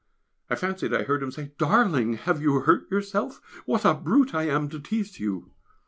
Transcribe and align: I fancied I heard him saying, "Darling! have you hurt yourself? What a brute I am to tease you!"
I 0.49 0.55
fancied 0.55 0.95
I 0.95 1.03
heard 1.03 1.21
him 1.21 1.29
saying, 1.29 1.51
"Darling! 1.59 2.13
have 2.13 2.41
you 2.41 2.61
hurt 2.61 2.89
yourself? 2.89 3.39
What 3.67 3.85
a 3.85 3.93
brute 3.93 4.33
I 4.33 4.47
am 4.47 4.67
to 4.69 4.79
tease 4.79 5.19
you!" 5.19 5.51